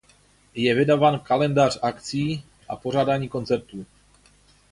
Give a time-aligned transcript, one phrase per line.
[0.55, 3.85] Je vydáván kalendář akci a pořádání koncertů.